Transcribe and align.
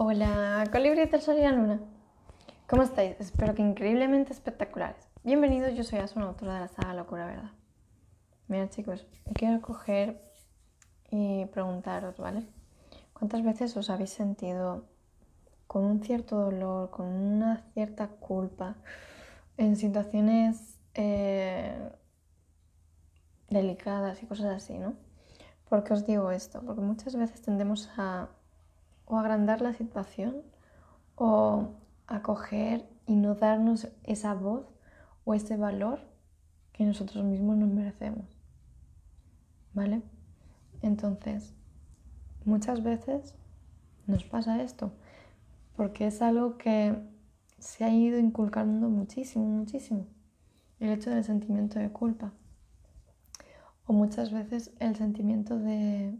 Hola, 0.00 0.62
colibrí 0.70 1.06
del 1.06 1.20
la 1.26 1.50
luna. 1.50 1.80
¿Cómo 2.68 2.84
estáis? 2.84 3.16
Espero 3.18 3.56
que 3.56 3.62
increíblemente 3.62 4.32
espectaculares. 4.32 5.08
Bienvenidos, 5.24 5.74
yo 5.74 5.82
soy 5.82 5.98
Asuna, 5.98 6.26
autora 6.26 6.54
de 6.54 6.60
la 6.60 6.68
saga 6.68 6.94
Locura 6.94 7.26
Verdad. 7.26 7.50
Mira 8.46 8.70
chicos, 8.70 9.08
quiero 9.34 9.60
coger 9.60 10.22
y 11.10 11.46
preguntaros, 11.46 12.16
¿vale? 12.16 12.46
¿Cuántas 13.12 13.42
veces 13.42 13.76
os 13.76 13.90
habéis 13.90 14.10
sentido 14.10 14.84
con 15.66 15.84
un 15.84 16.00
cierto 16.04 16.36
dolor, 16.36 16.90
con 16.90 17.06
una 17.06 17.64
cierta 17.74 18.06
culpa, 18.06 18.76
en 19.56 19.74
situaciones 19.74 20.78
eh, 20.94 21.90
delicadas 23.50 24.22
y 24.22 24.26
cosas 24.26 24.54
así, 24.54 24.78
¿no? 24.78 24.94
¿Por 25.68 25.82
qué 25.82 25.92
os 25.92 26.06
digo 26.06 26.30
esto? 26.30 26.62
Porque 26.64 26.82
muchas 26.82 27.16
veces 27.16 27.42
tendemos 27.42 27.90
a 27.96 28.28
o 29.08 29.18
agrandar 29.18 29.60
la 29.60 29.72
situación 29.72 30.42
o 31.16 31.70
acoger 32.06 32.88
y 33.06 33.16
no 33.16 33.34
darnos 33.34 33.88
esa 34.04 34.34
voz 34.34 34.66
o 35.24 35.34
ese 35.34 35.56
valor 35.56 36.00
que 36.72 36.84
nosotros 36.84 37.24
mismos 37.24 37.56
nos 37.56 37.70
merecemos. 37.70 38.26
¿Vale? 39.72 40.02
Entonces, 40.82 41.54
muchas 42.44 42.82
veces 42.82 43.34
nos 44.06 44.24
pasa 44.24 44.62
esto 44.62 44.92
porque 45.76 46.06
es 46.06 46.22
algo 46.22 46.58
que 46.58 46.96
se 47.58 47.84
ha 47.84 47.90
ido 47.90 48.18
inculcando 48.18 48.88
muchísimo, 48.88 49.46
muchísimo. 49.46 50.06
El 50.80 50.90
hecho 50.90 51.10
del 51.10 51.24
sentimiento 51.24 51.78
de 51.78 51.90
culpa. 51.90 52.32
O 53.86 53.92
muchas 53.92 54.32
veces 54.32 54.72
el 54.80 54.96
sentimiento 54.96 55.58
de 55.58 56.18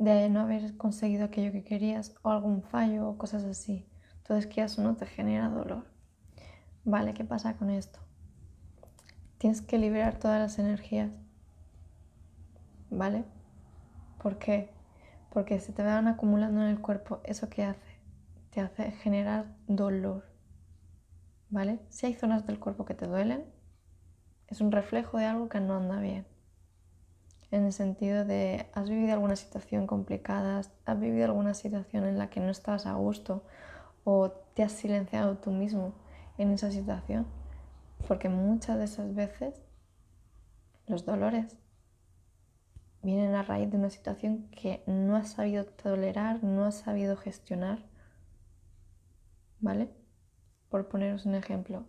de 0.00 0.30
no 0.30 0.40
haber 0.40 0.78
conseguido 0.78 1.26
aquello 1.26 1.52
que 1.52 1.62
querías 1.62 2.14
o 2.22 2.30
algún 2.30 2.62
fallo 2.62 3.06
o 3.06 3.18
cosas 3.18 3.44
así. 3.44 3.86
Entonces 4.16 4.46
que 4.46 4.62
eso 4.62 4.82
no 4.82 4.96
te 4.96 5.04
genera 5.04 5.50
dolor. 5.50 5.84
Vale, 6.84 7.12
¿qué 7.12 7.22
pasa 7.22 7.58
con 7.58 7.68
esto? 7.68 8.00
Tienes 9.36 9.60
que 9.60 9.76
liberar 9.76 10.18
todas 10.18 10.40
las 10.40 10.58
energías. 10.58 11.10
¿Vale? 12.88 13.24
¿Por 14.22 14.38
qué? 14.38 14.70
Porque 15.28 15.60
se 15.60 15.74
te 15.74 15.82
van 15.82 16.08
acumulando 16.08 16.62
en 16.62 16.68
el 16.68 16.80
cuerpo. 16.80 17.20
¿Eso 17.22 17.50
qué 17.50 17.64
hace? 17.64 18.00
Te 18.48 18.62
hace 18.62 18.92
generar 18.92 19.54
dolor. 19.66 20.24
¿Vale? 21.50 21.78
Si 21.90 22.06
hay 22.06 22.14
zonas 22.14 22.46
del 22.46 22.58
cuerpo 22.58 22.86
que 22.86 22.94
te 22.94 23.06
duelen, 23.06 23.44
es 24.48 24.62
un 24.62 24.72
reflejo 24.72 25.18
de 25.18 25.26
algo 25.26 25.50
que 25.50 25.60
no 25.60 25.76
anda 25.76 26.00
bien 26.00 26.26
en 27.50 27.64
el 27.64 27.72
sentido 27.72 28.24
de 28.24 28.66
has 28.74 28.88
vivido 28.88 29.12
alguna 29.12 29.36
situación 29.36 29.86
complicada, 29.86 30.62
has 30.84 31.00
vivido 31.00 31.26
alguna 31.26 31.54
situación 31.54 32.04
en 32.04 32.18
la 32.18 32.30
que 32.30 32.40
no 32.40 32.50
estabas 32.50 32.86
a 32.86 32.94
gusto 32.94 33.42
o 34.04 34.30
te 34.30 34.62
has 34.62 34.72
silenciado 34.72 35.38
tú 35.38 35.50
mismo 35.50 35.94
en 36.38 36.52
esa 36.52 36.70
situación, 36.70 37.26
porque 38.06 38.28
muchas 38.28 38.78
de 38.78 38.84
esas 38.84 39.14
veces 39.14 39.60
los 40.86 41.04
dolores 41.04 41.56
vienen 43.02 43.34
a 43.34 43.42
raíz 43.42 43.70
de 43.70 43.78
una 43.78 43.90
situación 43.90 44.48
que 44.50 44.82
no 44.86 45.16
has 45.16 45.30
sabido 45.30 45.64
tolerar, 45.64 46.44
no 46.44 46.64
has 46.64 46.76
sabido 46.76 47.16
gestionar, 47.16 47.84
¿vale? 49.60 49.90
Por 50.68 50.88
poneros 50.88 51.26
un 51.26 51.34
ejemplo, 51.34 51.84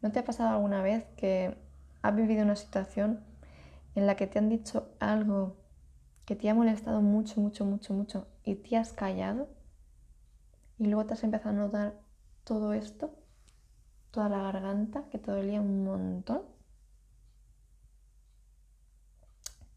¿no 0.00 0.12
te 0.12 0.20
ha 0.20 0.24
pasado 0.24 0.50
alguna 0.50 0.82
vez 0.82 1.04
que 1.16 1.56
has 2.02 2.14
vivido 2.14 2.42
una 2.42 2.56
situación 2.56 3.24
en 3.94 4.06
la 4.06 4.16
que 4.16 4.26
te 4.26 4.38
han 4.38 4.48
dicho 4.48 4.94
algo 5.00 5.56
que 6.24 6.36
te 6.36 6.48
ha 6.48 6.54
molestado 6.54 7.00
mucho, 7.02 7.40
mucho, 7.40 7.64
mucho, 7.64 7.92
mucho 7.94 8.28
y 8.44 8.56
te 8.56 8.76
has 8.76 8.92
callado 8.92 9.48
y 10.78 10.86
luego 10.86 11.06
te 11.06 11.14
has 11.14 11.24
empezado 11.24 11.50
a 11.50 11.58
notar 11.58 12.00
todo 12.44 12.72
esto, 12.72 13.14
toda 14.10 14.28
la 14.28 14.42
garganta 14.42 15.04
que 15.10 15.18
te 15.18 15.30
dolía 15.30 15.60
un 15.60 15.84
montón, 15.84 16.42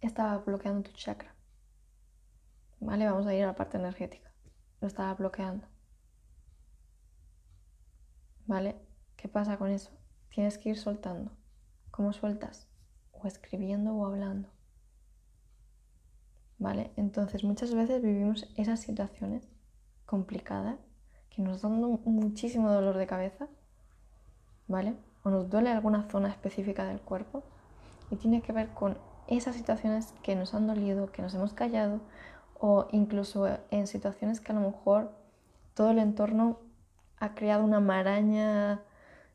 estaba 0.01 0.37
bloqueando 0.39 0.89
tu 0.89 0.95
chakra. 0.95 1.33
¿Vale? 2.79 3.05
Vamos 3.05 3.25
a 3.25 3.33
ir 3.33 3.43
a 3.43 3.47
la 3.47 3.55
parte 3.55 3.77
energética. 3.77 4.31
Lo 4.81 4.87
estaba 4.87 5.13
bloqueando. 5.15 5.67
¿Vale? 8.45 8.75
¿Qué 9.15 9.27
pasa 9.27 9.57
con 9.57 9.69
eso? 9.71 9.91
Tienes 10.29 10.57
que 10.57 10.69
ir 10.69 10.77
soltando. 10.77 11.31
¿Cómo 11.91 12.13
sueltas? 12.13 12.66
Escribiendo 13.27 13.93
o 13.93 14.05
hablando. 14.05 14.49
¿Vale? 16.59 16.91
Entonces 16.95 17.43
muchas 17.43 17.73
veces 17.73 18.01
vivimos 18.01 18.51
esas 18.57 18.79
situaciones 18.79 19.47
complicadas 20.05 20.79
que 21.29 21.41
nos 21.41 21.61
dan 21.61 21.79
muchísimo 22.05 22.71
dolor 22.71 22.97
de 22.97 23.05
cabeza, 23.05 23.47
¿vale? 24.67 24.95
O 25.23 25.29
nos 25.29 25.49
duele 25.49 25.69
alguna 25.69 26.09
zona 26.09 26.29
específica 26.29 26.85
del 26.85 26.99
cuerpo 26.99 27.43
y 28.09 28.15
tiene 28.15 28.41
que 28.41 28.53
ver 28.53 28.69
con 28.69 28.97
esas 29.27 29.55
situaciones 29.55 30.13
que 30.23 30.35
nos 30.35 30.53
han 30.55 30.65
dolido, 30.65 31.11
que 31.11 31.21
nos 31.21 31.35
hemos 31.35 31.53
callado 31.53 31.99
o 32.59 32.87
incluso 32.91 33.47
en 33.69 33.85
situaciones 33.85 34.41
que 34.41 34.51
a 34.51 34.55
lo 34.55 34.61
mejor 34.61 35.11
todo 35.75 35.91
el 35.91 35.99
entorno 35.99 36.59
ha 37.19 37.35
creado 37.35 37.63
una 37.63 37.79
maraña 37.79 38.81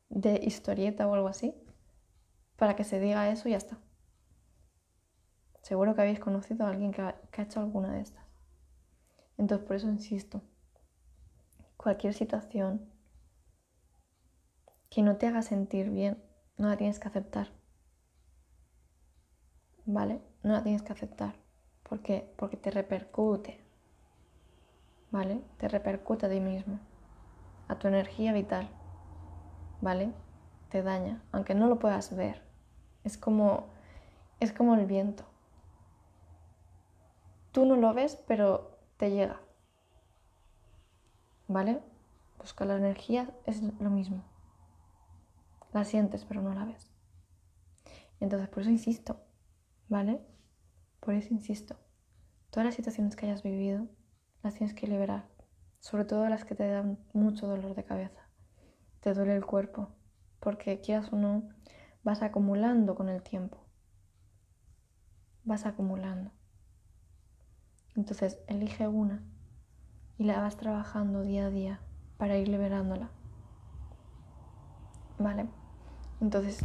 de 0.08 0.40
historieta 0.42 1.06
o 1.06 1.14
algo 1.14 1.28
así 1.28 1.54
para 2.62 2.76
que 2.76 2.84
se 2.84 3.00
diga 3.00 3.28
eso 3.28 3.48
y 3.48 3.50
ya 3.50 3.56
está. 3.56 3.76
Seguro 5.62 5.96
que 5.96 6.02
habéis 6.02 6.20
conocido 6.20 6.64
a 6.64 6.68
alguien 6.68 6.92
que 6.92 7.02
ha, 7.02 7.20
hecho 7.38 7.58
alguna 7.58 7.92
de 7.92 8.02
estas. 8.02 8.24
Entonces, 9.36 9.66
por 9.66 9.74
eso 9.74 9.88
insisto, 9.88 10.42
cualquier 11.76 12.14
situación 12.14 12.88
que 14.90 15.02
no 15.02 15.16
te 15.16 15.26
haga 15.26 15.42
sentir 15.42 15.90
bien, 15.90 16.22
no 16.56 16.68
la 16.68 16.76
tienes 16.76 17.00
que 17.00 17.08
aceptar. 17.08 17.48
¿Vale? 19.84 20.22
No 20.44 20.52
la 20.52 20.62
tienes 20.62 20.82
que 20.82 20.92
aceptar. 20.92 21.34
¿Por 21.82 22.00
qué? 22.00 22.32
Porque 22.36 22.56
te 22.56 22.70
repercute. 22.70 23.60
¿Vale? 25.10 25.42
Te 25.58 25.66
repercute 25.66 26.26
a 26.26 26.30
ti 26.30 26.38
mismo, 26.38 26.78
a 27.66 27.76
tu 27.80 27.88
energía 27.88 28.32
vital. 28.32 28.68
¿Vale? 29.80 30.12
Te 30.70 30.84
daña, 30.84 31.24
aunque 31.32 31.56
no 31.56 31.66
lo 31.66 31.80
puedas 31.80 32.14
ver. 32.14 32.51
Es 33.04 33.16
como, 33.16 33.66
es 34.40 34.52
como 34.52 34.74
el 34.74 34.86
viento. 34.86 35.24
Tú 37.52 37.66
no 37.66 37.76
lo 37.76 37.92
ves, 37.92 38.16
pero 38.26 38.78
te 38.96 39.10
llega. 39.10 39.40
¿Vale? 41.48 41.80
Con 42.56 42.68
la 42.68 42.76
energía 42.76 43.30
es 43.46 43.62
lo 43.62 43.90
mismo. 43.90 44.24
La 45.72 45.84
sientes, 45.84 46.24
pero 46.24 46.42
no 46.42 46.52
la 46.54 46.64
ves. 46.64 46.90
Entonces, 48.20 48.48
por 48.48 48.62
eso 48.62 48.70
insisto, 48.70 49.20
¿vale? 49.88 50.20
Por 51.00 51.14
eso 51.14 51.32
insisto. 51.32 51.76
Todas 52.50 52.66
las 52.66 52.74
situaciones 52.74 53.16
que 53.16 53.26
hayas 53.26 53.42
vivido, 53.42 53.86
las 54.42 54.54
tienes 54.54 54.74
que 54.74 54.86
liberar. 54.86 55.24
Sobre 55.80 56.04
todo 56.04 56.28
las 56.28 56.44
que 56.44 56.54
te 56.54 56.68
dan 56.68 56.98
mucho 57.12 57.46
dolor 57.46 57.74
de 57.74 57.84
cabeza. 57.84 58.28
Te 59.00 59.14
duele 59.14 59.34
el 59.34 59.46
cuerpo. 59.46 59.88
Porque 60.40 60.80
quieras 60.80 61.12
o 61.12 61.16
no, 61.16 61.48
vas 62.02 62.22
acumulando 62.22 62.94
con 62.94 63.08
el 63.08 63.22
tiempo. 63.22 63.58
Vas 65.44 65.66
acumulando. 65.66 66.30
Entonces 67.94 68.38
elige 68.46 68.88
una 68.88 69.22
y 70.18 70.24
la 70.24 70.40
vas 70.40 70.56
trabajando 70.56 71.22
día 71.22 71.46
a 71.46 71.50
día 71.50 71.80
para 72.16 72.36
ir 72.36 72.48
liberándola. 72.48 73.10
¿Vale? 75.18 75.46
Entonces, 76.20 76.64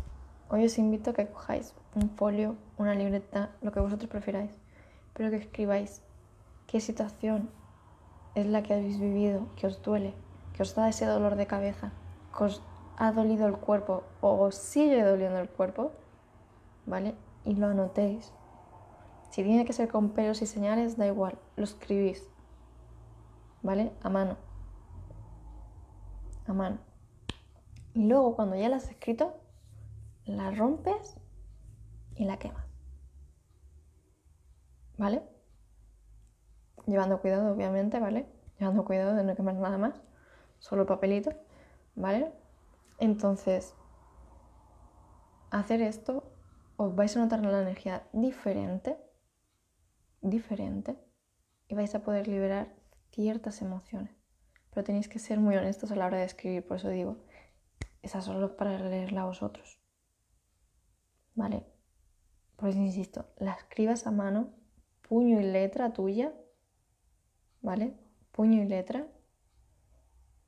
hoy 0.49 0.65
os 0.65 0.77
invito 0.77 1.11
a 1.11 1.13
que 1.13 1.27
cojáis 1.27 1.73
un 1.95 2.09
folio, 2.11 2.55
una 2.77 2.95
libreta, 2.95 3.51
lo 3.61 3.71
que 3.71 3.79
vosotros 3.79 4.09
prefiráis, 4.09 4.51
pero 5.13 5.29
que 5.29 5.37
escribáis 5.37 6.01
qué 6.67 6.79
situación 6.79 7.49
es 8.35 8.45
la 8.45 8.61
que 8.61 8.73
habéis 8.73 8.99
vivido, 8.99 9.47
que 9.55 9.67
os 9.67 9.81
duele, 9.81 10.13
que 10.53 10.61
os 10.61 10.75
da 10.75 10.89
ese 10.89 11.05
dolor 11.05 11.35
de 11.35 11.47
cabeza, 11.47 11.91
que 12.37 12.43
os 12.43 12.61
ha 12.97 13.11
dolido 13.11 13.47
el 13.47 13.57
cuerpo 13.57 14.03
o 14.21 14.51
sigue 14.51 15.03
doliendo 15.03 15.39
el 15.39 15.49
cuerpo, 15.49 15.91
¿vale? 16.85 17.15
Y 17.45 17.55
lo 17.55 17.67
anotéis. 17.67 18.33
Si 19.29 19.43
tiene 19.43 19.65
que 19.65 19.73
ser 19.73 19.87
con 19.87 20.09
pelos 20.09 20.41
y 20.41 20.47
señales, 20.47 20.97
da 20.97 21.05
igual, 21.05 21.37
lo 21.55 21.63
escribís, 21.63 22.27
¿vale? 23.61 23.93
A 24.01 24.09
mano. 24.09 24.35
A 26.47 26.53
mano. 26.53 26.79
Y 27.93 28.07
luego 28.07 28.35
cuando 28.35 28.55
ya 28.55 28.67
la 28.67 28.77
has 28.77 28.89
escrito, 28.89 29.35
la 30.25 30.51
rompes 30.51 31.17
y 32.15 32.25
la 32.25 32.37
quemas. 32.37 32.65
¿Vale? 34.97 35.21
Llevando 36.87 37.21
cuidado, 37.21 37.53
obviamente, 37.53 37.99
¿vale? 37.99 38.27
Llevando 38.59 38.85
cuidado 38.85 39.13
de 39.13 39.23
no 39.23 39.35
quemar 39.35 39.55
nada 39.55 39.77
más, 39.77 40.01
solo 40.57 40.83
el 40.83 40.87
papelito, 40.87 41.31
¿vale? 41.95 42.33
Entonces, 42.99 43.75
hacer 45.51 45.81
esto 45.81 46.31
os 46.77 46.95
vais 46.95 47.15
a 47.15 47.19
notar 47.19 47.45
la 47.45 47.61
energía 47.61 48.07
diferente, 48.13 48.97
diferente, 50.21 50.97
y 51.67 51.75
vais 51.75 51.93
a 51.95 52.03
poder 52.03 52.27
liberar 52.27 52.75
ciertas 53.11 53.61
emociones. 53.61 54.15
pero 54.69 54.83
tenéis 54.85 55.07
que 55.09 55.17
ser 55.17 55.39
muy 55.39 55.55
honestos 55.55 55.91
a 55.91 55.95
la 55.95 56.05
hora 56.05 56.19
de 56.19 56.25
escribir, 56.25 56.63
por 56.67 56.77
eso 56.77 56.89
digo, 56.89 57.17
esa 58.03 58.21
solo 58.21 58.55
para 58.57 58.77
leerla 58.77 59.23
a 59.23 59.25
vosotros. 59.25 59.81
¿Vale? 61.33 61.65
Pues 62.57 62.75
insisto, 62.75 63.25
la 63.37 63.53
escribas 63.53 64.05
a 64.05 64.11
mano, 64.11 64.53
puño 65.01 65.39
y 65.39 65.45
letra 65.45 65.93
tuya, 65.93 66.31
¿vale? 67.61 67.97
Puño 68.31 68.61
y 68.61 68.65
letra. 68.65 69.07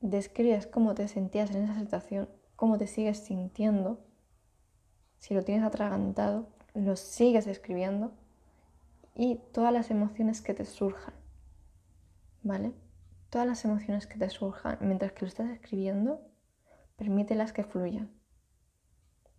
Describes 0.00 0.68
cómo 0.68 0.94
te 0.94 1.08
sentías 1.08 1.50
en 1.50 1.64
esa 1.64 1.74
situación, 1.74 2.28
cómo 2.60 2.76
te 2.76 2.86
sigues 2.86 3.16
sintiendo. 3.16 3.98
Si 5.18 5.32
lo 5.32 5.42
tienes 5.44 5.64
atragantado, 5.64 6.46
lo 6.74 6.94
sigues 6.94 7.46
escribiendo 7.46 8.12
y 9.14 9.36
todas 9.54 9.72
las 9.72 9.90
emociones 9.90 10.42
que 10.42 10.52
te 10.52 10.66
surjan, 10.66 11.14
¿vale? 12.42 12.74
Todas 13.30 13.46
las 13.46 13.64
emociones 13.64 14.06
que 14.06 14.18
te 14.18 14.28
surjan 14.28 14.76
mientras 14.82 15.12
que 15.12 15.22
lo 15.22 15.28
estás 15.28 15.48
escribiendo, 15.48 16.20
permítelas 16.96 17.54
que 17.54 17.64
fluyan, 17.64 18.10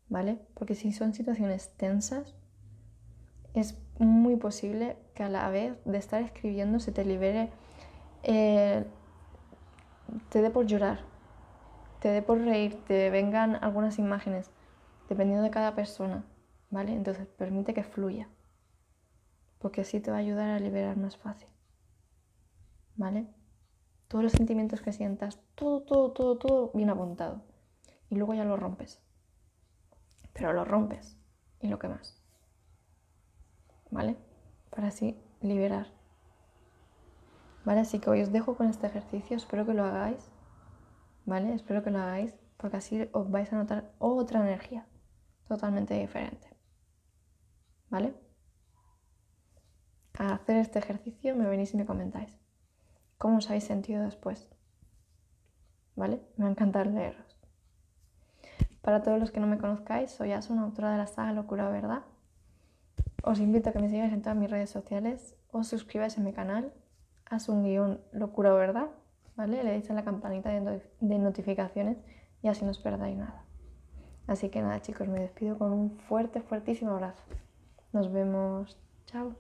¿vale? 0.09 0.39
Porque 0.55 0.73
si 0.73 0.91
son 0.91 1.13
situaciones 1.13 1.77
tensas, 1.77 2.33
es 3.53 3.77
muy 3.99 4.35
posible 4.35 4.97
que 5.13 5.21
a 5.21 5.29
la 5.29 5.47
vez 5.51 5.77
de 5.85 5.99
estar 5.99 6.23
escribiendo 6.23 6.79
se 6.79 6.91
te 6.91 7.05
libere, 7.05 7.51
eh, 8.23 8.83
te 10.29 10.41
dé 10.41 10.49
por 10.49 10.65
llorar, 10.65 11.10
te 12.01 12.09
dé 12.09 12.21
por 12.21 12.37
reír, 12.39 12.83
te 12.85 13.09
vengan 13.09 13.55
algunas 13.63 13.97
imágenes, 13.97 14.51
dependiendo 15.07 15.43
de 15.43 15.51
cada 15.51 15.73
persona, 15.73 16.25
¿vale? 16.69 16.93
Entonces 16.93 17.25
permite 17.27 17.73
que 17.73 17.85
fluya, 17.85 18.27
porque 19.59 19.81
así 19.81 20.01
te 20.01 20.11
va 20.11 20.17
a 20.17 20.19
ayudar 20.19 20.49
a 20.49 20.59
liberar 20.59 20.97
más 20.97 21.15
fácil, 21.15 21.47
¿vale? 22.97 23.27
Todos 24.09 24.25
los 24.25 24.33
sentimientos 24.33 24.81
que 24.81 24.91
sientas, 24.91 25.39
todo, 25.55 25.83
todo, 25.83 26.11
todo, 26.11 26.37
todo 26.37 26.71
bien 26.73 26.89
apuntado. 26.89 27.43
Y 28.09 28.15
luego 28.15 28.33
ya 28.33 28.43
lo 28.43 28.57
rompes. 28.57 29.01
Pero 30.33 30.51
lo 30.51 30.65
rompes 30.65 31.17
y 31.61 31.69
lo 31.69 31.79
quemas. 31.79 32.21
¿vale? 33.91 34.15
Para 34.69 34.87
así 34.87 35.15
liberar. 35.41 35.87
¿Vale? 37.63 37.81
Así 37.81 37.99
que 37.99 38.09
hoy 38.09 38.21
os 38.21 38.31
dejo 38.31 38.55
con 38.55 38.67
este 38.69 38.87
ejercicio, 38.87 39.37
espero 39.37 39.65
que 39.65 39.75
lo 39.75 39.83
hagáis, 39.83 40.30
¿vale? 41.25 41.53
Espero 41.53 41.83
que 41.83 41.91
lo 41.91 41.99
hagáis 41.99 42.33
porque 42.57 42.77
así 42.77 43.09
os 43.11 43.29
vais 43.29 43.51
a 43.51 43.55
notar 43.55 43.91
otra 43.97 44.41
energía 44.41 44.85
totalmente 45.47 45.93
diferente. 45.95 46.47
¿Vale? 47.89 48.13
A 50.17 50.33
hacer 50.33 50.57
este 50.57 50.79
ejercicio 50.79 51.35
me 51.35 51.47
venís 51.47 51.73
y 51.73 51.77
me 51.77 51.85
comentáis 51.85 52.37
cómo 53.17 53.37
os 53.37 53.47
habéis 53.47 53.63
sentido 53.63 54.03
después. 54.03 54.49
¿Vale? 55.95 56.21
Me 56.37 56.43
va 56.43 56.49
a 56.49 56.51
encantar 56.51 56.87
leeros. 56.87 57.37
Para 58.81 59.01
todos 59.01 59.19
los 59.19 59.31
que 59.31 59.39
no 59.39 59.47
me 59.47 59.57
conozcáis, 59.57 60.11
soy 60.11 60.33
una 60.49 60.63
autora 60.63 60.91
de 60.91 60.97
la 60.97 61.07
saga 61.07 61.33
Locura 61.33 61.69
Verdad 61.69 62.03
os 63.23 63.39
invito 63.39 63.69
a 63.69 63.71
que 63.71 63.79
me 63.79 63.89
sigáis 63.89 64.13
en 64.13 64.21
todas 64.21 64.37
mis 64.37 64.49
redes 64.49 64.71
sociales, 64.71 65.35
os 65.51 65.67
suscribáis 65.67 66.17
a 66.17 66.21
mi 66.21 66.33
canal, 66.33 66.73
haz 67.25 67.49
un 67.49 67.63
guion 67.63 68.01
locura 68.11 68.53
o 68.53 68.57
verdad, 68.57 68.89
¿vale? 69.35 69.63
Le 69.63 69.71
deis 69.71 69.89
a 69.89 69.93
la 69.93 70.03
campanita 70.03 70.49
de 70.49 71.19
notificaciones 71.19 71.97
y 72.41 72.47
así 72.47 72.65
no 72.65 72.71
os 72.71 72.79
perdáis 72.79 73.17
nada. 73.17 73.45
Así 74.27 74.49
que 74.49 74.61
nada 74.61 74.81
chicos, 74.81 75.07
me 75.07 75.19
despido 75.19 75.57
con 75.57 75.73
un 75.73 75.97
fuerte, 75.97 76.41
fuertísimo 76.41 76.91
abrazo. 76.91 77.21
Nos 77.91 78.11
vemos. 78.11 78.77
Chao. 79.05 79.35